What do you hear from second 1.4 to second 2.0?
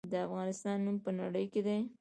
کې دی